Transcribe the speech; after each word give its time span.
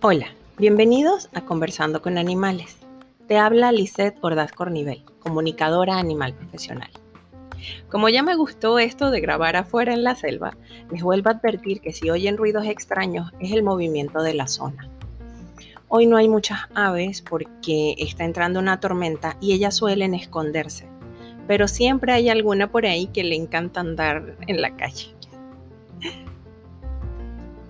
Hola, 0.00 0.26
bienvenidos 0.56 1.28
a 1.34 1.42
Conversando 1.42 2.02
con 2.02 2.18
Animales. 2.18 2.78
Te 3.28 3.36
habla 3.36 3.70
Lisette 3.70 4.18
Ordaz 4.20 4.50
Cornivel, 4.50 5.04
comunicadora 5.20 5.98
animal 5.98 6.34
profesional. 6.34 6.90
Como 7.88 8.08
ya 8.08 8.24
me 8.24 8.34
gustó 8.34 8.80
esto 8.80 9.12
de 9.12 9.20
grabar 9.20 9.54
afuera 9.54 9.94
en 9.94 10.02
la 10.02 10.16
selva, 10.16 10.56
les 10.90 11.04
vuelvo 11.04 11.30
a 11.30 11.34
advertir 11.34 11.80
que 11.80 11.92
si 11.92 12.10
oyen 12.10 12.36
ruidos 12.36 12.66
extraños 12.66 13.30
es 13.38 13.52
el 13.52 13.62
movimiento 13.62 14.22
de 14.22 14.34
la 14.34 14.48
zona. 14.48 14.90
Hoy 15.86 16.06
no 16.06 16.16
hay 16.16 16.28
muchas 16.28 16.58
aves 16.74 17.22
porque 17.22 17.94
está 17.98 18.24
entrando 18.24 18.58
una 18.58 18.80
tormenta 18.80 19.36
y 19.40 19.52
ellas 19.52 19.76
suelen 19.76 20.14
esconderse, 20.14 20.87
pero 21.48 21.66
siempre 21.66 22.12
hay 22.12 22.28
alguna 22.28 22.70
por 22.70 22.86
ahí 22.86 23.06
que 23.06 23.24
le 23.24 23.34
encanta 23.34 23.80
andar 23.80 24.36
en 24.46 24.60
la 24.60 24.76
calle. 24.76 25.08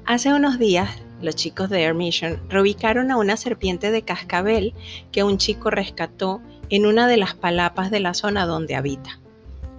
Hace 0.04 0.34
unos 0.34 0.59
días 0.59 0.91
los 1.23 1.37
chicos 1.37 1.70
de 1.70 1.82
Air 1.82 1.95
Mission 1.95 2.41
reubicaron 2.48 3.10
a 3.10 3.16
una 3.16 3.37
serpiente 3.37 3.91
de 3.91 4.02
cascabel 4.02 4.74
que 5.12 5.23
un 5.23 5.38
chico 5.38 5.70
rescató 5.70 6.41
en 6.70 6.87
una 6.87 7.06
de 7.06 7.16
las 7.16 7.34
palapas 7.34 7.91
de 7.91 8.01
la 8.01 8.14
zona 8.14 8.46
donde 8.46 8.74
habita. 8.74 9.20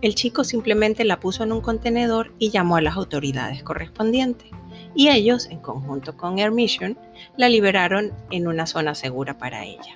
El 0.02 0.16
chico 0.16 0.44
simplemente 0.44 1.03
la 1.03 1.20
puso 1.20 1.44
en 1.44 1.52
un 1.52 1.61
contenedor 1.61 2.34
y 2.39 2.52
llamó 2.52 2.77
a 2.77 2.81
las 2.81 2.95
autoridades 2.95 3.63
correspondientes. 3.63 4.50
Y 4.95 5.09
ellos, 5.09 5.47
en 5.47 5.59
conjunto 5.59 6.16
con 6.16 6.39
Air 6.39 6.52
Mission, 6.52 6.97
la 7.36 7.50
liberaron 7.50 8.13
en 8.31 8.47
una 8.47 8.66
zona 8.66 8.95
segura 8.95 9.38
para 9.38 9.66
ella. 9.66 9.95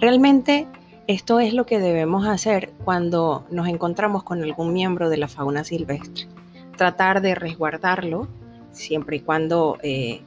Realmente 0.00 0.66
esto 1.10 1.40
es 1.40 1.54
lo 1.54 1.66
que 1.66 1.80
debemos 1.80 2.24
hacer 2.28 2.72
cuando 2.84 3.44
nos 3.50 3.66
encontramos 3.66 4.22
con 4.22 4.44
algún 4.44 4.72
miembro 4.72 5.10
de 5.10 5.16
la 5.16 5.26
fauna 5.26 5.64
silvestre. 5.64 6.28
Tratar 6.76 7.20
de 7.20 7.34
resguardarlo 7.34 8.28
siempre 8.70 9.16
y 9.16 9.20
cuando 9.20 9.76
eh, 9.82 10.20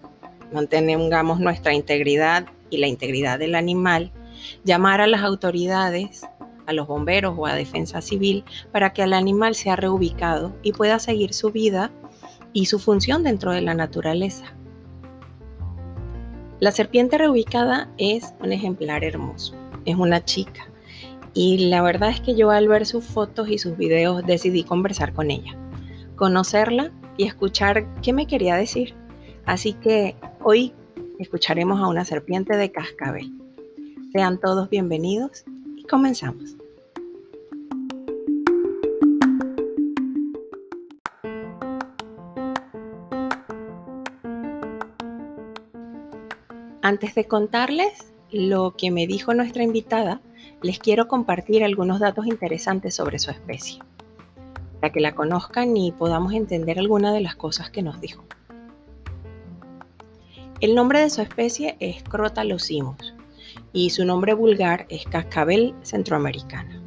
mantengamos 0.52 1.40
nuestra 1.40 1.74
integridad 1.74 2.48
y 2.70 2.80
la 2.80 2.88
integridad 2.88 3.40
del 3.40 3.56
animal, 3.56 4.12
llamar 4.66 5.00
a 5.00 5.08
las 5.08 5.22
autoridades, 5.22 6.28
a 6.66 6.74
los 6.74 6.86
bomberos 6.86 7.34
o 7.38 7.46
a 7.48 7.56
defensa 7.56 8.02
civil 8.02 8.44
para 8.74 8.92
que 8.92 9.04
el 9.04 9.14
animal 9.14 9.56
sea 9.56 9.78
reubicado 9.78 10.54
y 10.64 10.74
pueda 10.74 11.00
seguir 11.00 11.34
su 11.34 11.52
vida 11.52 11.92
y 12.52 12.66
su 12.66 12.78
función 12.78 13.24
dentro 13.24 13.54
de 13.54 13.62
la 13.62 13.74
naturaleza. 13.74 14.54
La 16.60 16.74
serpiente 16.74 17.18
reubicada 17.18 17.90
es 17.98 18.34
un 18.42 18.52
ejemplar 18.52 19.06
hermoso, 19.06 19.56
es 19.86 19.96
una 19.96 20.24
chica. 20.26 20.73
Y 21.36 21.70
la 21.70 21.82
verdad 21.82 22.12
es 22.12 22.22
que 22.22 22.36
yo 22.36 22.52
al 22.52 22.68
ver 22.68 22.86
sus 22.86 23.04
fotos 23.04 23.50
y 23.50 23.58
sus 23.58 23.76
videos 23.76 24.24
decidí 24.26 24.64
conversar 24.64 25.14
con 25.14 25.32
ella, 25.32 25.58
conocerla 26.16 26.92
y 27.18 27.26
escuchar 27.26 27.88
qué 28.02 28.14
me 28.14 28.28
quería 28.28 28.56
decir. 28.56 28.94
Así 29.46 29.74
que 29.74 30.16
hoy 30.44 30.74
escucharemos 31.18 31.82
a 31.82 31.88
una 31.88 32.06
serpiente 32.06 32.56
de 32.56 32.72
cascabel. 32.72 33.32
Sean 34.12 34.40
todos 34.40 34.70
bienvenidos 34.70 35.44
y 35.76 35.84
comenzamos. 35.86 36.56
Antes 46.84 47.16
de 47.16 47.26
contarles 47.26 48.13
lo 48.34 48.76
que 48.76 48.90
me 48.90 49.06
dijo 49.06 49.34
nuestra 49.34 49.64
invitada, 49.64 50.20
les 50.64 50.80
quiero 50.80 51.08
compartir 51.08 51.64
algunos 51.64 52.00
datos 52.00 52.26
interesantes 52.26 52.96
sobre 52.96 53.20
su 53.20 53.30
especie 53.30 53.80
para 54.82 54.92
que 54.92 55.00
la 55.00 55.16
conozcan 55.16 55.78
y 55.78 55.94
podamos 55.94 56.34
entender 56.34 56.78
alguna 56.78 57.14
de 57.14 57.22
las 57.22 57.38
cosas 57.38 57.70
que 57.70 57.82
nos 57.82 58.02
dijo. 58.02 58.26
El 60.60 60.76
nombre 60.76 61.00
de 61.00 61.10
su 61.10 61.22
especie 61.22 61.78
es 61.80 62.04
Crotalosimus 62.04 63.14
y 63.72 63.92
su 63.92 64.04
nombre 64.04 64.34
vulgar 64.34 64.86
es 64.90 65.06
cascabel 65.06 65.74
centroamericana. 65.84 66.82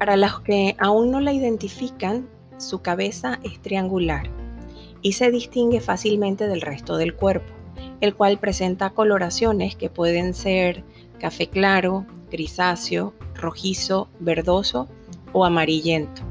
Para 0.00 0.16
los 0.16 0.40
que 0.40 0.74
aún 0.80 1.12
no 1.12 1.20
la 1.20 1.32
identifican, 1.32 2.28
su 2.56 2.80
cabeza 2.80 3.38
es 3.44 3.60
triangular 3.60 4.28
y 5.00 5.12
se 5.12 5.30
distingue 5.30 5.80
fácilmente 5.80 6.48
del 6.48 6.60
resto 6.60 6.96
del 6.96 7.14
cuerpo, 7.14 7.52
el 8.00 8.14
cual 8.14 8.38
presenta 8.38 8.90
coloraciones 8.90 9.76
que 9.76 9.90
pueden 9.90 10.34
ser 10.34 10.84
café 11.18 11.48
claro, 11.48 12.06
grisáceo, 12.30 13.14
rojizo, 13.34 14.08
verdoso 14.20 14.88
o 15.32 15.44
amarillento, 15.44 16.22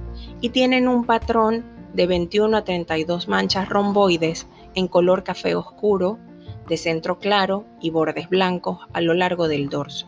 y 0.41 0.49
tienen 0.49 0.87
un 0.87 1.05
patrón 1.05 1.63
de 1.93 2.07
21 2.07 2.57
a 2.57 2.63
32 2.63 3.27
manchas 3.27 3.69
romboides 3.69 4.47
en 4.75 4.87
color 4.87 5.23
café 5.23 5.55
oscuro, 5.55 6.19
de 6.67 6.77
centro 6.77 7.19
claro 7.19 7.65
y 7.81 7.89
bordes 7.89 8.29
blancos 8.29 8.79
a 8.93 9.01
lo 9.01 9.13
largo 9.13 9.47
del 9.47 9.69
dorso. 9.69 10.07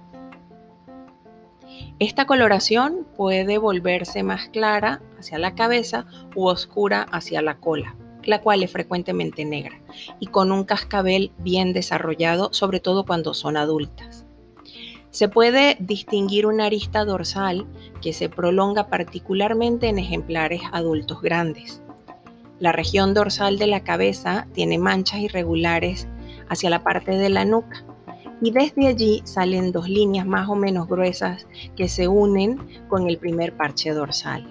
Esta 1.99 2.25
coloración 2.25 3.07
puede 3.15 3.57
volverse 3.57 4.23
más 4.23 4.49
clara 4.49 5.01
hacia 5.17 5.37
la 5.37 5.55
cabeza 5.55 6.05
u 6.35 6.47
oscura 6.47 7.01
hacia 7.01 7.41
la 7.41 7.57
cola, 7.57 7.95
la 8.23 8.41
cual 8.41 8.63
es 8.63 8.71
frecuentemente 8.71 9.45
negra 9.45 9.79
y 10.19 10.27
con 10.27 10.51
un 10.51 10.63
cascabel 10.63 11.31
bien 11.37 11.73
desarrollado, 11.73 12.53
sobre 12.53 12.79
todo 12.79 13.05
cuando 13.05 13.33
son 13.33 13.57
adultas. 13.57 14.25
Se 15.11 15.27
puede 15.27 15.75
distinguir 15.79 16.45
una 16.45 16.65
arista 16.65 17.03
dorsal 17.03 17.65
que 18.01 18.13
se 18.13 18.29
prolonga 18.29 18.87
particularmente 18.87 19.87
en 19.87 19.97
ejemplares 19.97 20.61
adultos 20.71 21.21
grandes. 21.21 21.81
La 22.59 22.71
región 22.71 23.13
dorsal 23.13 23.57
de 23.57 23.67
la 23.67 23.83
cabeza 23.83 24.47
tiene 24.53 24.77
manchas 24.77 25.21
irregulares 25.21 26.07
hacia 26.47 26.69
la 26.69 26.83
parte 26.83 27.11
de 27.11 27.29
la 27.29 27.45
nuca 27.45 27.83
y 28.41 28.51
desde 28.51 28.87
allí 28.87 29.21
salen 29.25 29.71
dos 29.71 29.89
líneas 29.89 30.25
más 30.25 30.47
o 30.47 30.55
menos 30.55 30.87
gruesas 30.87 31.47
que 31.75 31.89
se 31.89 32.07
unen 32.07 32.59
con 32.87 33.09
el 33.09 33.17
primer 33.17 33.55
parche 33.55 33.91
dorsal. 33.91 34.45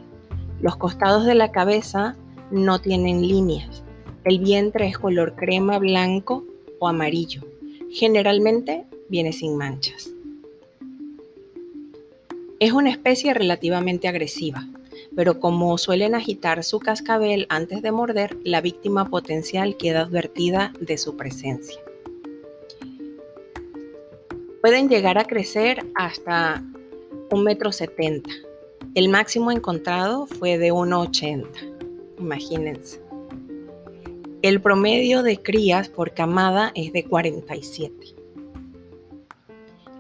Los 0.60 0.76
costados 0.76 1.24
de 1.24 1.34
la 1.34 1.52
cabeza 1.52 2.16
no 2.50 2.80
tienen 2.80 3.26
líneas. 3.26 3.82
El 4.24 4.40
vientre 4.40 4.86
es 4.86 4.98
color 4.98 5.34
crema, 5.36 5.78
blanco 5.78 6.44
o 6.78 6.88
amarillo. 6.88 7.42
Generalmente 7.90 8.84
viene 9.08 9.32
sin 9.32 9.56
manchas. 9.56 10.10
Es 12.60 12.72
una 12.72 12.90
especie 12.90 13.34
relativamente 13.34 14.08
agresiva, 14.08 14.66
pero 15.14 15.38
como 15.38 15.78
suelen 15.78 16.14
agitar 16.14 16.64
su 16.64 16.80
cascabel 16.80 17.46
antes 17.48 17.82
de 17.82 17.92
morder, 17.92 18.36
la 18.44 18.60
víctima 18.60 19.08
potencial 19.08 19.76
queda 19.76 20.02
advertida 20.02 20.72
de 20.80 20.98
su 20.98 21.16
presencia. 21.16 21.80
Pueden 24.60 24.88
llegar 24.88 25.18
a 25.18 25.24
crecer 25.24 25.86
hasta 25.94 26.64
un 27.30 27.44
metro 27.44 27.70
setenta. 27.70 28.30
El 28.94 29.08
máximo 29.08 29.52
encontrado 29.52 30.26
fue 30.26 30.58
de 30.58 30.72
1,80. 30.72 31.77
Imagínense. 32.18 33.00
El 34.42 34.60
promedio 34.60 35.22
de 35.22 35.42
crías 35.42 35.88
por 35.88 36.14
camada 36.14 36.70
es 36.74 36.92
de 36.92 37.04
47. 37.04 38.14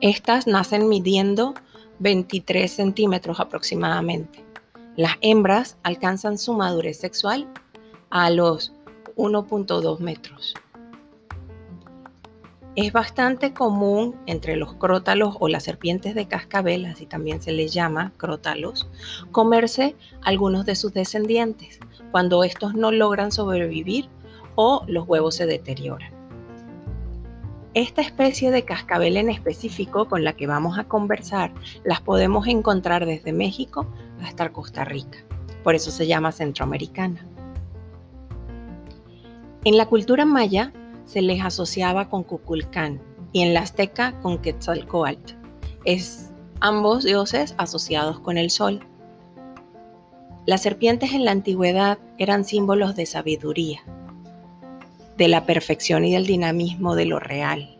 Estas 0.00 0.46
nacen 0.46 0.88
midiendo 0.88 1.54
23 1.98 2.70
centímetros 2.70 3.40
aproximadamente. 3.40 4.44
Las 4.96 5.16
hembras 5.20 5.76
alcanzan 5.82 6.38
su 6.38 6.54
madurez 6.54 6.98
sexual 6.98 7.48
a 8.10 8.30
los 8.30 8.72
1.2 9.16 9.98
metros. 9.98 10.54
Es 12.76 12.92
bastante 12.92 13.52
común 13.52 14.14
entre 14.26 14.54
los 14.54 14.74
crótalos 14.74 15.36
o 15.40 15.48
las 15.48 15.64
serpientes 15.64 16.14
de 16.14 16.28
cascabel, 16.28 16.86
así 16.86 17.06
también 17.06 17.42
se 17.42 17.50
les 17.50 17.72
llama 17.72 18.12
crótalos, 18.16 18.88
comerse 19.32 19.96
algunos 20.22 20.64
de 20.64 20.76
sus 20.76 20.92
descendientes 20.92 21.80
cuando 22.10 22.44
estos 22.44 22.74
no 22.74 22.90
logran 22.90 23.32
sobrevivir 23.32 24.08
o 24.54 24.84
los 24.86 25.06
huevos 25.06 25.36
se 25.36 25.46
deterioran. 25.46 26.12
Esta 27.74 28.02
especie 28.02 28.50
de 28.50 28.64
cascabel 28.64 29.16
en 29.16 29.28
específico 29.28 30.08
con 30.08 30.24
la 30.24 30.32
que 30.32 30.46
vamos 30.46 30.78
a 30.78 30.84
conversar 30.84 31.52
las 31.84 32.00
podemos 32.00 32.46
encontrar 32.48 33.06
desde 33.06 33.32
México 33.32 33.86
hasta 34.22 34.50
Costa 34.50 34.84
Rica. 34.84 35.18
Por 35.62 35.74
eso 35.74 35.90
se 35.90 36.06
llama 36.06 36.32
centroamericana. 36.32 37.24
En 39.64 39.76
la 39.76 39.86
cultura 39.86 40.24
maya 40.24 40.72
se 41.04 41.20
les 41.20 41.44
asociaba 41.44 42.08
con 42.08 42.22
Cuculcán 42.22 43.00
y 43.32 43.42
en 43.42 43.54
la 43.54 43.60
azteca 43.60 44.18
con 44.20 44.38
Quetzalcoatl. 44.38 45.34
Es 45.84 46.32
ambos 46.60 47.04
dioses 47.04 47.54
asociados 47.58 48.18
con 48.20 48.38
el 48.38 48.50
sol. 48.50 48.80
Las 50.48 50.62
serpientes 50.62 51.12
en 51.12 51.26
la 51.26 51.32
antigüedad 51.32 51.98
eran 52.16 52.42
símbolos 52.42 52.96
de 52.96 53.04
sabiduría, 53.04 53.82
de 55.18 55.28
la 55.28 55.44
perfección 55.44 56.06
y 56.06 56.14
del 56.14 56.24
dinamismo 56.24 56.94
de 56.94 57.04
lo 57.04 57.18
real. 57.18 57.76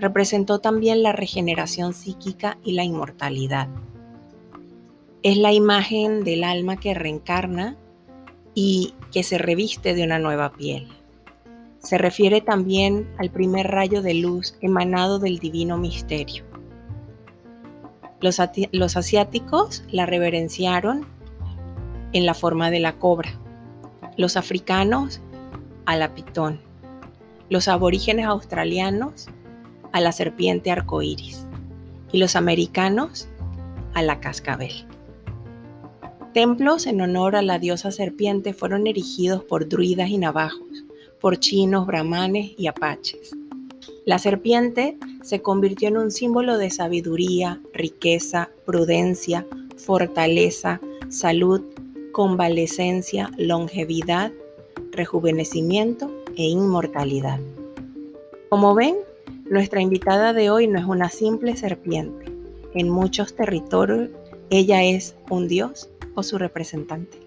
Representó 0.00 0.58
también 0.58 1.04
la 1.04 1.12
regeneración 1.12 1.94
psíquica 1.94 2.58
y 2.64 2.72
la 2.72 2.82
inmortalidad. 2.82 3.68
es 5.22 5.36
la 5.36 5.52
imagen 5.52 6.24
del 6.24 6.42
alma 6.42 6.80
que 6.80 6.94
reencarna 6.94 7.76
y 8.54 8.94
que 9.12 9.22
se 9.22 9.38
reviste 9.38 9.94
de 9.94 10.02
una 10.02 10.18
nueva 10.18 10.50
piel. 10.50 10.88
Se 11.78 11.96
refiere 11.96 12.40
también 12.40 13.08
al 13.18 13.30
primer 13.30 13.68
rayo 13.68 14.02
de 14.02 14.14
luz 14.14 14.56
emanado 14.60 15.20
del 15.20 15.38
divino 15.38 15.78
misterio. 15.78 16.42
Los, 18.20 18.40
asiáticos 18.96 19.84
la 19.92 20.06
reverenciaron 20.06 21.06
en 22.14 22.24
la 22.24 22.32
forma 22.32 22.70
de 22.70 22.80
la 22.80 22.94
cobra, 22.98 23.38
los 24.16 24.38
africanos 24.38 25.20
a 25.84 25.96
la 25.96 26.14
pitón, 26.14 26.60
los 27.50 27.68
aborígenes 27.68 28.24
australianos 28.24 29.26
a 29.92 30.00
la 30.00 30.12
serpiente 30.12 30.70
arcoíris 30.70 31.46
y 32.12 32.18
los 32.18 32.36
americanos 32.36 33.28
a 33.92 34.02
la 34.02 34.20
cascabel. 34.20 34.86
Templos 36.32 36.86
en 36.86 37.00
honor 37.00 37.36
a 37.36 37.42
la 37.42 37.58
diosa 37.58 37.90
serpiente 37.92 38.54
fueron 38.54 38.86
erigidos 38.86 39.44
por 39.44 39.68
druidas 39.68 40.08
y 40.08 40.18
navajos, 40.18 40.84
por 41.20 41.38
chinos, 41.38 41.86
brahmanes 41.86 42.52
y 42.56 42.66
apaches. 42.66 43.36
La 44.04 44.18
serpiente 44.18 44.98
se 45.22 45.42
convirtió 45.42 45.88
en 45.88 45.96
un 45.96 46.10
símbolo 46.10 46.58
de 46.58 46.70
sabiduría, 46.70 47.60
riqueza, 47.72 48.50
prudencia, 48.66 49.46
fortaleza, 49.76 50.80
salud, 51.08 51.62
convalecencia, 52.14 53.32
longevidad, 53.36 54.30
rejuvenecimiento 54.92 56.12
e 56.36 56.44
inmortalidad. 56.44 57.40
Como 58.50 58.72
ven, 58.76 58.94
nuestra 59.50 59.80
invitada 59.80 60.32
de 60.32 60.48
hoy 60.48 60.68
no 60.68 60.78
es 60.78 60.84
una 60.84 61.10
simple 61.10 61.56
serpiente. 61.56 62.26
En 62.72 62.88
muchos 62.88 63.34
territorios 63.34 64.10
ella 64.48 64.84
es 64.84 65.16
un 65.28 65.48
dios 65.48 65.90
o 66.14 66.22
su 66.22 66.38
representante. 66.38 67.18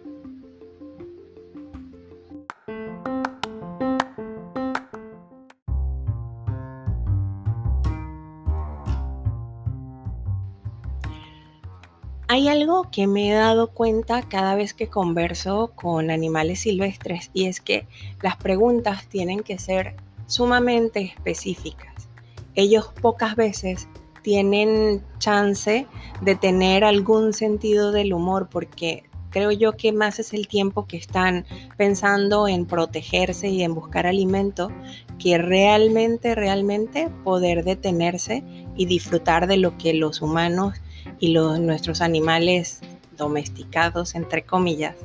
Hay 12.38 12.50
algo 12.50 12.92
que 12.92 13.08
me 13.08 13.32
he 13.32 13.34
dado 13.34 13.72
cuenta 13.72 14.22
cada 14.22 14.54
vez 14.54 14.76
que 14.76 14.90
converso 14.90 15.72
con 15.74 16.12
animales 16.12 16.60
silvestres 16.60 17.32
y 17.34 17.46
es 17.46 17.62
que 17.62 17.88
las 18.22 18.36
preguntas 18.36 19.08
tienen 19.08 19.40
que 19.40 19.58
ser 19.58 19.96
sumamente 20.28 21.02
específicas. 21.02 22.10
Ellos 22.54 22.92
pocas 23.02 23.36
veces 23.36 23.88
tienen 24.22 25.04
chance 25.18 25.88
de 26.22 26.36
tener 26.36 26.84
algún 26.84 27.34
sentido 27.34 27.92
del 27.92 28.14
humor 28.14 28.50
porque 28.52 29.06
creo 29.32 29.52
yo 29.52 29.76
que 29.76 29.92
más 29.92 30.20
es 30.20 30.32
el 30.32 30.48
tiempo 30.48 30.86
que 30.86 30.98
están 30.98 31.44
pensando 31.76 32.48
en 32.48 32.68
protegerse 32.68 33.50
y 33.50 33.64
en 33.64 33.74
buscar 33.74 34.06
alimento 34.06 34.72
que 35.18 35.40
realmente, 35.40 36.36
realmente 36.36 37.10
poder 37.24 37.64
detenerse 37.64 38.44
y 38.76 38.86
disfrutar 38.86 39.48
de 39.48 39.58
lo 39.58 39.76
que 39.80 39.96
los 39.96 40.22
humanos 40.22 40.80
y 41.20 41.30
los, 41.30 41.60
nuestros 41.60 42.02
animales 42.02 42.82
domesticados, 43.18 44.16
entre 44.16 44.44
comillas, 44.44 44.96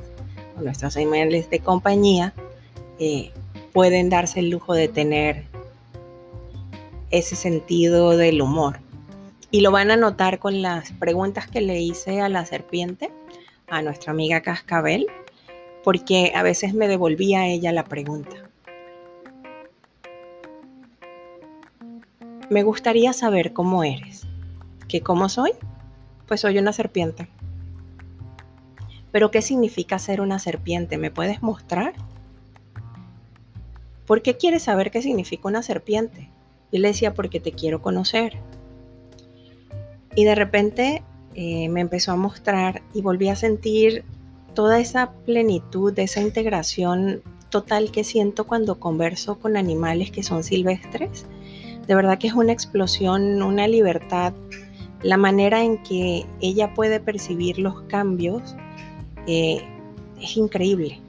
o 0.57 0.61
nuestros 0.61 0.95
animales 0.97 1.49
de 1.49 1.59
compañía, 1.59 2.33
eh, 2.99 3.31
pueden 3.73 4.09
darse 4.09 4.39
el 4.39 4.49
lujo 4.49 4.73
de 4.73 4.87
tener 4.87 5.45
ese 7.09 7.35
sentido 7.35 8.17
del 8.17 8.41
humor. 8.41 8.79
Y 9.51 9.61
lo 9.61 9.71
van 9.71 9.91
a 9.91 9.97
notar 9.97 10.39
con 10.39 10.61
las 10.61 10.91
preguntas 10.93 11.47
que 11.47 11.61
le 11.61 11.79
hice 11.79 12.21
a 12.21 12.29
la 12.29 12.45
serpiente, 12.45 13.11
a 13.69 13.81
nuestra 13.81 14.11
amiga 14.11 14.41
Cascabel, 14.41 15.07
porque 15.83 16.31
a 16.35 16.43
veces 16.43 16.73
me 16.73 16.87
devolvía 16.87 17.47
ella 17.47 17.71
la 17.71 17.83
pregunta. 17.83 18.35
Me 22.49 22.63
gustaría 22.63 23.13
saber 23.13 23.53
cómo 23.53 23.83
eres. 23.83 24.27
¿Que 24.87 25.01
cómo 25.01 25.29
soy? 25.29 25.51
Pues 26.27 26.41
soy 26.41 26.57
una 26.57 26.73
serpiente. 26.73 27.27
Pero 29.11 29.29
¿qué 29.31 29.41
significa 29.41 29.99
ser 29.99 30.21
una 30.21 30.39
serpiente? 30.39 30.97
¿Me 30.97 31.11
puedes 31.11 31.43
mostrar? 31.43 31.93
¿Por 34.07 34.21
qué 34.21 34.37
quieres 34.37 34.63
saber 34.63 34.91
qué 34.91 35.01
significa 35.01 35.47
una 35.47 35.63
serpiente? 35.63 36.29
Y 36.71 36.79
le 36.79 36.89
decía, 36.89 37.13
porque 37.13 37.39
te 37.39 37.51
quiero 37.51 37.81
conocer. 37.81 38.33
Y 40.15 40.25
de 40.25 40.35
repente 40.35 41.03
eh, 41.35 41.69
me 41.69 41.81
empezó 41.81 42.11
a 42.11 42.15
mostrar 42.15 42.81
y 42.93 43.01
volví 43.01 43.29
a 43.29 43.35
sentir 43.35 44.03
toda 44.53 44.79
esa 44.79 45.11
plenitud, 45.25 45.97
esa 45.97 46.21
integración 46.21 47.21
total 47.49 47.91
que 47.91 48.03
siento 48.03 48.45
cuando 48.45 48.79
converso 48.79 49.39
con 49.39 49.57
animales 49.57 50.11
que 50.11 50.23
son 50.23 50.43
silvestres. 50.43 51.25
De 51.87 51.95
verdad 51.95 52.17
que 52.17 52.27
es 52.27 52.33
una 52.33 52.51
explosión, 52.51 53.41
una 53.43 53.67
libertad 53.67 54.33
la 55.03 55.17
manera 55.17 55.63
en 55.63 55.81
que 55.83 56.25
ella 56.41 56.73
puede 56.73 56.99
percibir 56.99 57.59
los 57.59 57.81
cambios 57.83 58.55
eh, 59.27 59.61
es 60.21 60.37
increíble. 60.37 60.99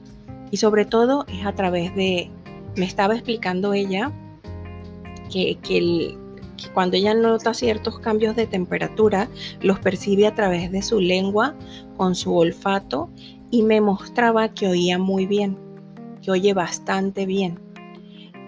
Y 0.51 0.57
sobre 0.57 0.85
todo 0.85 1.25
es 1.29 1.47
a 1.47 1.55
través 1.55 1.95
de, 1.95 2.31
me 2.77 2.85
estaba 2.85 3.15
explicando 3.15 3.73
ella 3.73 4.13
que, 5.31 6.17
cuando 6.73 6.97
ella 6.97 7.15
nota 7.15 7.55
ciertos 7.55 7.99
cambios 7.99 8.37
de 8.37 8.47
temperatura, 8.47 9.29
los 9.61 9.79
percibe 9.81 10.27
a 10.27 10.35
través 10.35 10.71
de 10.71 10.83
su 10.83 11.01
lengua, 11.01 11.55
con 11.97 12.15
su 12.15 12.35
olfato, 12.35 13.11
y 13.51 13.63
me 13.63 13.81
mostraba 13.81 14.49
que 14.49 14.69
oía 14.69 14.99
muy 14.99 15.27
bien, 15.27 15.57
que 16.23 16.31
oye 16.31 16.55
bastante 16.55 17.27
bien 17.27 17.59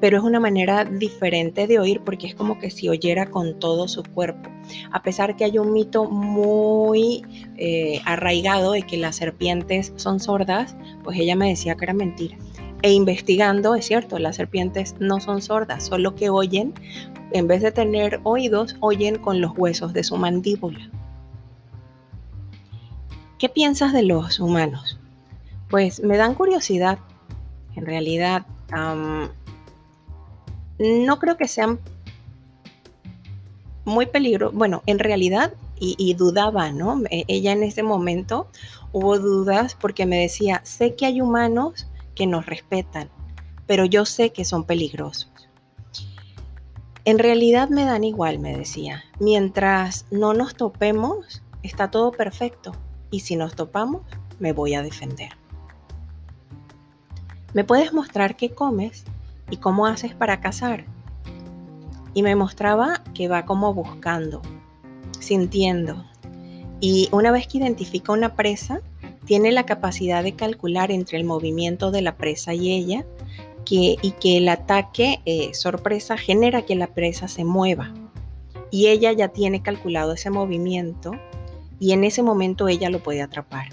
pero 0.01 0.19
es 0.19 0.25
una 0.25 0.41
manera 0.41 0.85
diferente 0.85 1.67
de 1.67 1.79
oír 1.79 2.01
porque 2.03 2.27
es 2.27 2.35
como 2.35 2.59
que 2.59 2.71
si 2.71 2.89
oyera 2.89 3.31
con 3.31 3.59
todo 3.59 3.89
su 3.89 4.03
cuerpo. 4.03 4.51
A 4.91 5.03
pesar 5.03 5.37
que 5.37 5.45
hay 5.45 5.59
un 5.59 5.73
mito 5.73 6.05
muy 6.05 7.25
eh, 7.57 8.01
arraigado 8.05 8.73
de 8.73 8.83
que 8.83 8.97
las 8.97 9.17
serpientes 9.17 9.93
son 9.97 10.21
sordas, 10.21 10.77
pues 11.05 11.19
ella 11.19 11.37
me 11.37 11.49
decía 11.49 11.77
que 11.77 11.85
era 11.85 11.95
mentira. 11.95 12.37
E 12.83 12.93
investigando, 12.93 13.75
es 13.75 13.87
cierto, 13.87 14.19
las 14.19 14.37
serpientes 14.37 14.97
no 14.99 15.21
son 15.21 15.41
sordas, 15.41 15.87
solo 15.87 16.15
que 16.15 16.29
oyen, 16.31 16.75
en 17.33 17.47
vez 17.47 17.63
de 17.63 17.73
tener 17.73 18.21
oídos, 18.23 18.77
oyen 18.81 19.17
con 19.17 19.41
los 19.41 19.57
huesos 19.57 19.93
de 19.93 20.05
su 20.05 20.17
mandíbula. 20.17 20.91
¿Qué 23.39 23.49
piensas 23.49 23.93
de 23.93 24.03
los 24.03 24.41
humanos? 24.41 24.99
Pues 25.69 26.03
me 26.03 26.17
dan 26.17 26.35
curiosidad. 26.35 26.99
En 27.75 27.85
realidad, 27.85 28.47
no 30.79 31.19
creo 31.19 31.37
que 31.37 31.49
sean 31.49 31.79
muy 33.85 34.07
peligrosos. 34.07 34.57
Bueno, 34.57 34.83
en 34.87 34.99
realidad, 34.99 35.55
y, 35.79 36.15
dudaba, 36.15 36.71
¿no? 36.73 37.03
E, 37.11 37.25
ella 37.29 37.53
en 37.53 37.63
ese 37.63 37.83
momento 37.83 38.49
hubo 38.93 39.19
dudas 39.19 39.77
porque 39.79 40.07
me 40.07 40.19
decía, 40.19 40.61
sé 40.65 40.95
que 40.95 41.07
hay 41.07 41.21
humanos 41.21 41.87
que 42.15 42.27
nos 42.27 42.47
respetan, 42.47 43.11
pero 43.67 43.85
yo 43.85 44.05
sé 44.07 44.31
que 44.31 44.45
son 44.45 44.65
peligrosos. 44.65 45.31
En 47.05 47.19
realidad 47.19 47.69
me 47.69 47.85
dan 47.85 48.03
igual, 48.03 48.41
me 48.41 48.57
decía. 48.57 49.05
Mientras 49.21 50.07
no 50.11 50.35
nos 50.35 50.57
topemos, 50.57 51.43
está 51.63 51.91
todo 51.91 52.11
perfecto. 52.11 52.73
Y 53.11 53.21
si 53.21 53.37
nos 53.37 53.55
topamos, 53.55 54.03
me 54.41 54.53
voy 54.53 54.75
a 54.75 54.83
defender. 54.83 55.31
¿Me 57.55 57.63
puedes 57.63 57.93
mostrar 57.93 58.37
qué 58.37 58.51
comes? 58.51 59.05
¿Y 59.51 59.59
cómo 59.59 59.87
haces 59.87 60.15
para 60.15 60.41
cazar? 60.41 60.85
Y 62.15 62.23
me 62.23 62.35
mostraba 62.35 63.03
que 63.15 63.29
va 63.29 63.45
como 63.45 63.75
buscando, 63.75 64.43
sintiendo. 65.19 66.05
Y 66.81 67.09
una 67.13 67.31
vez 67.31 67.47
que 67.47 67.59
identifica 67.59 68.13
una 68.13 68.35
presa, 68.35 68.81
tiene 69.25 69.53
la 69.53 69.67
capacidad 69.67 70.23
de 70.23 70.35
calcular 70.35 70.91
entre 70.91 71.19
el 71.19 71.25
movimiento 71.25 71.91
de 71.91 72.03
la 72.03 72.17
presa 72.17 72.55
y 72.55 72.73
ella 72.73 73.05
que, 73.65 73.97
y 74.01 74.13
que 74.13 74.39
el 74.39 74.49
ataque 74.49 75.21
eh, 75.27 75.53
sorpresa 75.53 76.17
genera 76.17 76.63
que 76.63 76.77
la 76.77 76.87
presa 76.87 77.29
se 77.29 77.45
mueva. 77.45 77.93
Y 78.71 78.87
ella 78.89 79.13
ya 79.13 79.29
tiene 79.29 79.63
calculado 79.63 80.13
ese 80.15 80.31
movimiento 80.31 81.13
y 81.79 81.93
en 81.93 82.05
ese 82.05 82.23
momento 82.23 82.69
ella 82.69 82.89
lo 82.89 83.03
puede 83.03 83.23
atrapar. 83.23 83.69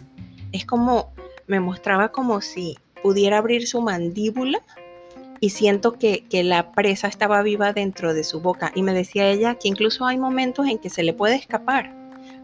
Es 0.51 0.65
como, 0.65 1.13
me 1.48 1.60
mostraba 1.60 2.12
como 2.12 2.42
si 2.42 2.77
pudiera 3.01 3.38
abrir 3.38 3.68
su 3.68 3.82
mandíbula 3.82 4.62
y 5.43 5.50
siento 5.50 6.00
que, 6.00 6.23
la 6.31 6.71
presa 6.71 7.09
estaba 7.09 7.41
viva 7.41 7.73
dentro 7.73 8.13
de 8.13 8.23
su 8.23 8.39
boca. 8.39 8.71
Y 8.75 8.81
me 8.81 8.93
decía 8.93 9.27
ella 9.27 9.55
que 9.55 9.67
incluso 9.67 10.05
hay 10.05 10.17
momentos 10.17 10.67
en 10.67 10.77
que 10.77 10.89
se 10.89 11.03
le 11.03 11.12
puede 11.12 11.35
escapar, 11.35 11.93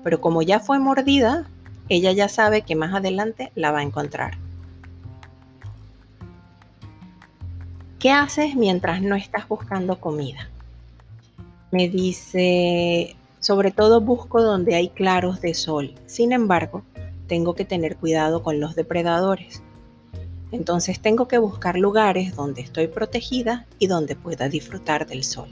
pero 0.04 0.20
como 0.20 0.42
ya 0.42 0.60
fue 0.60 0.80
mordida, 0.80 1.48
ella 1.88 2.12
ya 2.12 2.28
sabe 2.28 2.64
que 2.64 2.76
más 2.76 2.94
adelante 2.94 3.54
la 3.56 3.72
va 3.72 3.80
a 3.80 3.84
encontrar. 3.84 4.38
¿Qué 8.00 8.12
haces 8.12 8.58
mientras 8.58 9.02
no 9.02 9.16
estás 9.16 9.48
buscando 9.48 10.02
comida? 10.02 10.50
Me 11.72 11.88
dice, 11.88 13.16
sobre 13.40 13.72
todo 13.72 14.02
busco 14.02 14.44
donde 14.44 14.76
hay 14.76 14.90
claros 14.90 15.40
de 15.40 15.54
sol. 15.54 15.96
Sin 16.06 16.34
embargo, 16.34 16.84
tengo 17.28 17.56
que 17.56 17.64
tener 17.64 17.96
cuidado 17.96 18.44
con 18.44 18.60
los 18.60 18.76
depredadores. 18.76 19.64
Entonces 20.52 21.00
tengo 21.00 21.28
que 21.28 21.38
buscar 21.38 21.78
lugares 21.78 22.36
donde 22.36 22.62
estoy 22.62 22.88
protegida 22.88 23.68
y 23.78 23.88
donde 23.88 24.16
pueda 24.16 24.50
disfrutar 24.50 25.06
del 25.06 25.24
sol. 25.24 25.50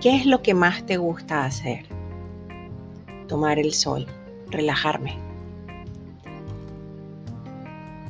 ¿Qué 0.00 0.16
es 0.16 0.26
lo 0.26 0.42
que 0.42 0.54
más 0.54 0.84
te 0.84 0.96
gusta 0.96 1.44
hacer? 1.44 1.86
Tomar 3.28 3.58
el 3.58 3.72
sol, 3.72 4.06
relajarme. 4.50 5.16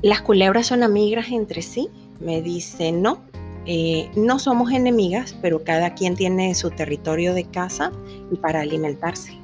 ¿Las 0.01 0.23
culebras 0.23 0.67
son 0.67 0.83
amigas 0.83 1.29
entre 1.31 1.63
sí? 1.63 1.89
Me 2.19 2.41
dice, 2.41 2.93
no, 2.93 3.21
eh, 3.67 4.11
no 4.17 4.39
somos 4.39 4.73
enemigas, 4.73 5.37
pero 5.43 5.63
cada 5.65 5.95
quien 5.95 6.17
tiene 6.17 6.55
su 6.55 6.71
territorio 6.71 7.35
de 7.35 7.45
casa 7.45 7.93
y 8.31 8.37
para 8.37 8.61
alimentarse. 8.61 9.42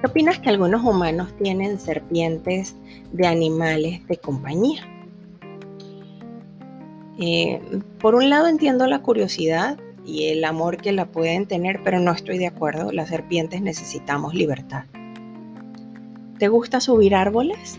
¿Qué 0.00 0.06
opinas 0.06 0.38
que 0.38 0.48
algunos 0.48 0.82
humanos 0.82 1.28
tienen 1.36 1.78
serpientes 1.78 2.74
de 3.12 3.26
animales 3.26 4.06
de 4.06 4.16
compañía? 4.16 4.80
Eh, 7.18 7.60
por 8.00 8.14
un 8.14 8.30
lado 8.30 8.48
entiendo 8.48 8.86
la 8.86 9.00
curiosidad 9.02 9.78
y 10.06 10.28
el 10.28 10.42
amor 10.44 10.78
que 10.78 10.92
la 10.92 11.04
pueden 11.04 11.44
tener, 11.44 11.80
pero 11.84 12.00
no 12.00 12.12
estoy 12.12 12.38
de 12.38 12.46
acuerdo. 12.46 12.92
Las 12.92 13.10
serpientes 13.10 13.60
necesitamos 13.60 14.32
libertad. 14.32 14.84
¿Te 16.38 16.48
gusta 16.48 16.80
subir 16.80 17.14
árboles? 17.14 17.78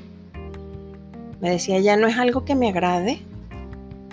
Me 1.40 1.50
decía, 1.50 1.80
ya 1.80 1.98
no 1.98 2.06
es 2.06 2.20
algo 2.20 2.46
que 2.46 2.54
me 2.54 2.70
agrade. 2.70 3.20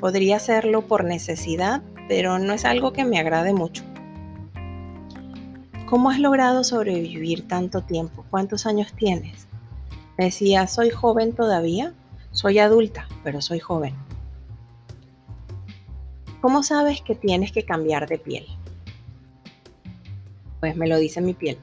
Podría 0.00 0.36
hacerlo 0.36 0.80
por 0.80 1.04
necesidad, 1.04 1.82
pero 2.08 2.38
no 2.38 2.54
es 2.54 2.64
algo 2.64 2.94
que 2.94 3.04
me 3.04 3.18
agrade 3.18 3.52
mucho. 3.52 3.84
¿Cómo 5.88 6.10
has 6.10 6.18
logrado 6.18 6.64
sobrevivir 6.64 7.48
tanto 7.48 7.80
tiempo? 7.80 8.26
¿Cuántos 8.28 8.66
años 8.66 8.92
tienes? 8.92 9.46
Me 10.18 10.26
decía, 10.26 10.66
soy 10.66 10.90
joven 10.90 11.32
todavía, 11.32 11.94
soy 12.30 12.58
adulta, 12.58 13.08
pero 13.24 13.40
soy 13.40 13.58
joven. 13.58 13.94
¿Cómo 16.42 16.62
sabes 16.62 17.00
que 17.00 17.14
tienes 17.14 17.52
que 17.52 17.64
cambiar 17.64 18.06
de 18.06 18.18
piel? 18.18 18.46
Pues 20.60 20.76
me 20.76 20.88
lo 20.88 20.98
dice 20.98 21.22
mi 21.22 21.32
piel. 21.32 21.56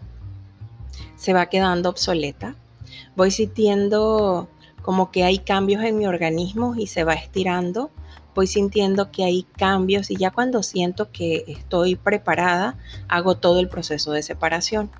Se 1.15 1.33
va 1.33 1.45
quedando 1.45 1.89
obsoleta. 1.89 2.55
Voy 3.15 3.29
sintiendo 3.29 4.49
como 4.81 5.11
que 5.11 5.23
hay 5.23 5.37
cambios 5.37 5.83
en 5.83 5.99
mi 5.99 6.07
organismo 6.07 6.73
y 6.75 6.87
se 6.87 7.03
va 7.03 7.13
estirando 7.13 7.91
voy 8.35 8.47
sintiendo 8.47 9.11
que 9.11 9.23
hay 9.23 9.43
cambios 9.57 10.11
y 10.11 10.17
ya 10.17 10.29
cuando 10.29 10.61
siento 10.61 11.09
que 11.11 11.45
estoy 11.47 11.95
preparada, 11.95 12.77
hago 13.07 13.37
todo 13.37 13.59
el 13.59 13.69
proceso 13.69 14.11
de 14.11 14.21
separación. 14.21 14.91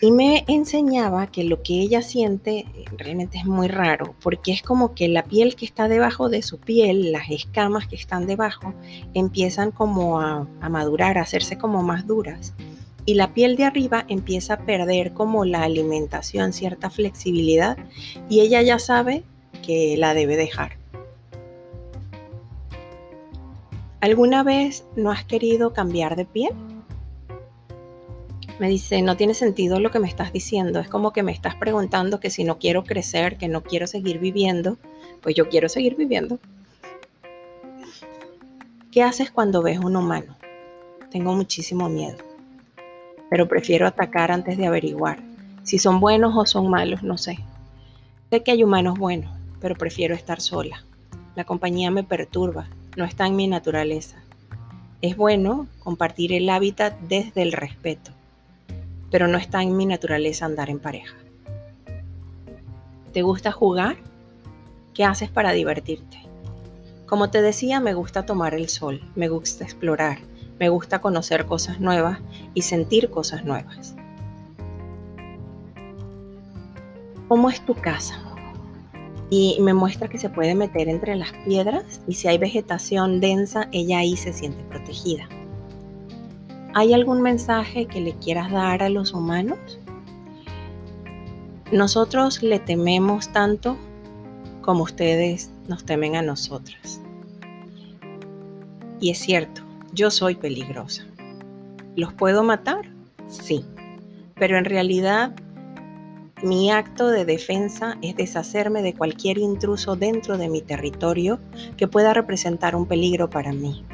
Y 0.00 0.10
me 0.10 0.44
enseñaba 0.48 1.28
que 1.28 1.44
lo 1.44 1.62
que 1.62 1.80
ella 1.80 2.02
siente 2.02 2.66
realmente 2.96 3.38
es 3.38 3.44
muy 3.44 3.68
raro, 3.68 4.16
porque 4.20 4.50
es 4.50 4.60
como 4.60 4.94
que 4.94 5.06
la 5.06 5.22
piel 5.22 5.54
que 5.54 5.64
está 5.64 5.86
debajo 5.86 6.28
de 6.28 6.42
su 6.42 6.58
piel, 6.58 7.12
las 7.12 7.30
escamas 7.30 7.86
que 7.86 7.94
están 7.94 8.26
debajo, 8.26 8.74
empiezan 9.14 9.70
como 9.70 10.20
a, 10.20 10.48
a 10.60 10.68
madurar, 10.68 11.18
a 11.18 11.22
hacerse 11.22 11.56
como 11.56 11.84
más 11.84 12.04
duras. 12.04 12.52
Y 13.04 13.14
la 13.14 13.32
piel 13.32 13.54
de 13.54 13.64
arriba 13.64 14.04
empieza 14.08 14.54
a 14.54 14.64
perder 14.64 15.12
como 15.12 15.44
la 15.44 15.62
alimentación, 15.62 16.52
cierta 16.52 16.90
flexibilidad, 16.90 17.76
y 18.28 18.40
ella 18.40 18.60
ya 18.62 18.80
sabe 18.80 19.22
que 19.64 19.96
la 19.96 20.14
debe 20.14 20.36
dejar. 20.36 20.81
¿Alguna 24.02 24.42
vez 24.42 24.84
no 24.96 25.12
has 25.12 25.24
querido 25.24 25.72
cambiar 25.72 26.16
de 26.16 26.24
piel? 26.24 26.50
Me 28.58 28.68
dice, 28.68 29.00
no 29.00 29.16
tiene 29.16 29.32
sentido 29.32 29.78
lo 29.78 29.92
que 29.92 30.00
me 30.00 30.08
estás 30.08 30.32
diciendo. 30.32 30.80
Es 30.80 30.88
como 30.88 31.12
que 31.12 31.22
me 31.22 31.30
estás 31.30 31.54
preguntando 31.54 32.18
que 32.18 32.28
si 32.28 32.42
no 32.42 32.58
quiero 32.58 32.82
crecer, 32.82 33.38
que 33.38 33.46
no 33.46 33.62
quiero 33.62 33.86
seguir 33.86 34.18
viviendo, 34.18 34.76
pues 35.20 35.36
yo 35.36 35.48
quiero 35.48 35.68
seguir 35.68 35.94
viviendo. 35.94 36.40
¿Qué 38.90 39.04
haces 39.04 39.30
cuando 39.30 39.62
ves 39.62 39.78
un 39.78 39.94
humano? 39.94 40.36
Tengo 41.12 41.32
muchísimo 41.34 41.88
miedo, 41.88 42.18
pero 43.30 43.46
prefiero 43.46 43.86
atacar 43.86 44.32
antes 44.32 44.58
de 44.58 44.66
averiguar. 44.66 45.22
Si 45.62 45.78
son 45.78 46.00
buenos 46.00 46.34
o 46.36 46.44
son 46.44 46.68
malos, 46.68 47.04
no 47.04 47.18
sé. 47.18 47.38
Sé 48.30 48.42
que 48.42 48.50
hay 48.50 48.64
humanos 48.64 48.98
buenos, 48.98 49.30
pero 49.60 49.76
prefiero 49.76 50.16
estar 50.16 50.40
sola. 50.40 50.84
La 51.36 51.44
compañía 51.44 51.92
me 51.92 52.02
perturba 52.02 52.66
no 52.96 53.04
está 53.04 53.26
en 53.26 53.36
mi 53.36 53.48
naturaleza. 53.48 54.22
Es 55.00 55.16
bueno 55.16 55.66
compartir 55.78 56.32
el 56.32 56.48
hábitat 56.48 56.98
desde 57.00 57.42
el 57.42 57.52
respeto, 57.52 58.12
pero 59.10 59.28
no 59.28 59.38
está 59.38 59.62
en 59.62 59.76
mi 59.76 59.86
naturaleza 59.86 60.44
andar 60.44 60.70
en 60.70 60.78
pareja. 60.78 61.16
¿Te 63.12 63.22
gusta 63.22 63.50
jugar? 63.50 63.96
¿Qué 64.94 65.04
haces 65.04 65.30
para 65.30 65.52
divertirte? 65.52 66.18
Como 67.06 67.30
te 67.30 67.42
decía, 67.42 67.80
me 67.80 67.94
gusta 67.94 68.24
tomar 68.24 68.54
el 68.54 68.68
sol, 68.68 69.02
me 69.16 69.28
gusta 69.28 69.64
explorar, 69.64 70.18
me 70.58 70.68
gusta 70.68 71.00
conocer 71.00 71.46
cosas 71.46 71.80
nuevas 71.80 72.20
y 72.54 72.62
sentir 72.62 73.10
cosas 73.10 73.44
nuevas. 73.44 73.94
¿Cómo 77.28 77.48
es 77.48 77.64
tu 77.64 77.74
casa? 77.74 78.31
Y 79.32 79.56
me 79.62 79.72
muestra 79.72 80.08
que 80.08 80.18
se 80.18 80.28
puede 80.28 80.54
meter 80.54 80.90
entre 80.90 81.16
las 81.16 81.32
piedras 81.46 82.02
y 82.06 82.12
si 82.12 82.28
hay 82.28 82.36
vegetación 82.36 83.18
densa, 83.18 83.66
ella 83.72 84.00
ahí 84.00 84.14
se 84.14 84.30
siente 84.30 84.62
protegida. 84.64 85.26
¿Hay 86.74 86.92
algún 86.92 87.22
mensaje 87.22 87.86
que 87.86 88.02
le 88.02 88.12
quieras 88.16 88.50
dar 88.52 88.82
a 88.82 88.90
los 88.90 89.14
humanos? 89.14 89.58
Nosotros 91.72 92.42
le 92.42 92.58
tememos 92.58 93.32
tanto 93.32 93.78
como 94.60 94.82
ustedes 94.82 95.50
nos 95.66 95.86
temen 95.86 96.14
a 96.14 96.20
nosotras. 96.20 97.00
Y 99.00 99.12
es 99.12 99.18
cierto, 99.18 99.62
yo 99.94 100.10
soy 100.10 100.34
peligrosa. 100.34 101.06
¿Los 101.96 102.12
puedo 102.12 102.42
matar? 102.42 102.82
Sí, 103.28 103.64
pero 104.34 104.58
en 104.58 104.66
realidad 104.66 105.34
mi 106.42 106.72
acto 106.72 107.08
de 107.08 107.24
defensa 107.24 107.96
es 108.02 108.16
deshacerme 108.16 108.82
de 108.82 108.94
cualquier 108.94 109.38
intruso 109.38 109.94
dentro 109.94 110.38
de 110.38 110.48
mi 110.48 110.60
territorio 110.60 111.38
que 111.76 111.86
pueda 111.86 112.12
representar 112.14 112.74
un 112.74 112.86
peligro 112.86 113.30
para 113.30 113.52
mí. 113.52 113.84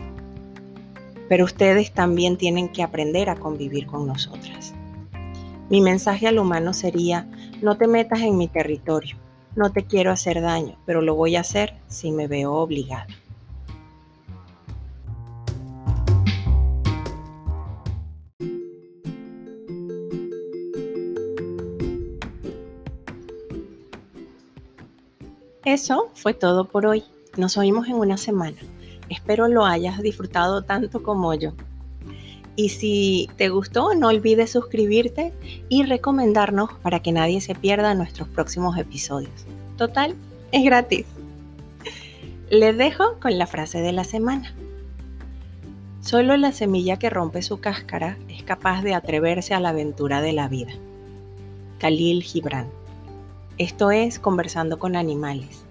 Pero 1.28 1.44
ustedes 1.44 1.92
también 1.92 2.38
tienen 2.38 2.70
que 2.70 2.82
aprender 2.82 3.28
a 3.28 3.36
convivir 3.36 3.86
con 3.86 4.06
nosotras. 4.06 4.72
Mi 5.68 5.82
mensaje 5.82 6.26
al 6.26 6.38
humano 6.38 6.72
sería, 6.72 7.28
no 7.60 7.76
te 7.76 7.86
metas 7.86 8.20
en 8.20 8.38
mi 8.38 8.48
territorio, 8.48 9.16
no 9.54 9.70
te 9.70 9.84
quiero 9.84 10.10
hacer 10.10 10.40
daño, 10.40 10.78
pero 10.86 11.02
lo 11.02 11.14
voy 11.14 11.36
a 11.36 11.40
hacer 11.40 11.74
si 11.86 12.10
me 12.10 12.28
veo 12.28 12.54
obligada. 12.54 13.08
Eso 25.68 26.08
fue 26.14 26.32
todo 26.32 26.64
por 26.64 26.86
hoy. 26.86 27.04
Nos 27.36 27.58
oímos 27.58 27.88
en 27.88 27.96
una 27.96 28.16
semana. 28.16 28.56
Espero 29.10 29.48
lo 29.48 29.66
hayas 29.66 30.00
disfrutado 30.00 30.62
tanto 30.62 31.02
como 31.02 31.34
yo. 31.34 31.52
Y 32.56 32.70
si 32.70 33.28
te 33.36 33.50
gustó, 33.50 33.92
no 33.94 34.08
olvides 34.08 34.50
suscribirte 34.50 35.34
y 35.68 35.82
recomendarnos 35.82 36.70
para 36.82 37.00
que 37.00 37.12
nadie 37.12 37.42
se 37.42 37.54
pierda 37.54 37.94
nuestros 37.94 38.28
próximos 38.28 38.78
episodios. 38.78 39.44
Total, 39.76 40.14
es 40.52 40.64
gratis. 40.64 41.04
Les 42.48 42.74
dejo 42.78 43.20
con 43.20 43.36
la 43.36 43.46
frase 43.46 43.82
de 43.82 43.92
la 43.92 44.04
semana. 44.04 44.54
Solo 46.00 46.38
la 46.38 46.52
semilla 46.52 46.98
que 46.98 47.10
rompe 47.10 47.42
su 47.42 47.60
cáscara 47.60 48.16
es 48.30 48.42
capaz 48.42 48.80
de 48.80 48.94
atreverse 48.94 49.52
a 49.52 49.60
la 49.60 49.68
aventura 49.68 50.22
de 50.22 50.32
la 50.32 50.48
vida. 50.48 50.72
Khalil 51.78 52.22
Gibran. 52.22 52.77
Esto 53.58 53.90
es 53.90 54.20
Conversando 54.20 54.78
con 54.78 54.94
Animales. 54.94 55.64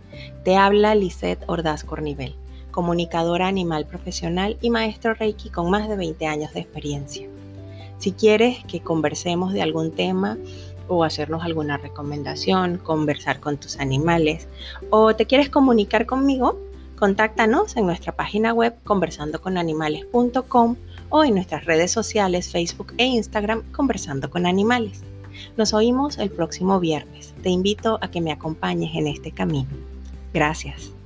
Te 0.44 0.58
habla 0.58 0.94
Lisette 0.94 1.42
Ordaz 1.48 1.86
Cornivel, 1.86 2.36
comunicadora 2.70 3.48
animal 3.48 3.86
profesional 3.86 4.58
y 4.60 4.70
maestro 4.70 5.14
Reiki 5.14 5.50
con 5.50 5.70
más 5.70 5.88
de 5.88 5.96
20 5.96 6.28
años 6.28 6.54
de 6.54 6.60
experiencia. 6.60 7.30
Si 7.98 8.12
quieres 8.12 8.62
que 8.66 8.82
conversemos 8.82 9.54
de 9.54 9.62
algún 9.62 9.94
tema 9.94 10.38
o 10.90 11.06
hacernos 11.06 11.44
alguna 11.46 11.78
recomendación, 11.78 12.78
conversar 12.78 13.40
con 13.40 13.56
tus 13.56 13.80
animales 13.80 14.50
o 14.90 15.16
te 15.16 15.26
quieres 15.26 15.50
comunicar 15.50 16.06
conmigo, 16.06 16.60
contáctanos 16.98 17.78
en 17.78 17.86
nuestra 17.86 18.14
página 18.18 18.54
web 18.54 18.76
conversandoconanimales.com 18.84 20.76
o 21.08 21.24
en 21.24 21.36
nuestras 21.36 21.64
redes 21.64 21.92
sociales 21.92 22.52
Facebook 22.52 22.94
e 22.98 23.06
Instagram 23.06 23.64
Conversando 23.72 24.30
con 24.30 24.46
Animales. 24.46 25.04
Nos 25.58 25.74
oímos 25.74 26.18
el 26.18 26.30
próximo 26.30 26.80
viernes. 26.80 27.34
Te 27.44 27.50
invito 27.50 28.00
a 28.02 28.10
que 28.10 28.22
me 28.22 28.32
acompañes 28.32 28.96
en 28.96 29.08
este 29.08 29.32
camino. 29.32 29.70
Gracias. 30.34 30.97